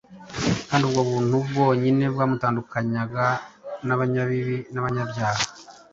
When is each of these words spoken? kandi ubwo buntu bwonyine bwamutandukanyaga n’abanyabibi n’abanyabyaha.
kandi 0.67 0.83
ubwo 0.85 1.01
buntu 1.09 1.37
bwonyine 1.51 2.05
bwamutandukanyaga 2.13 3.25
n’abanyabibi 3.85 4.57
n’abanyabyaha. 4.73 5.41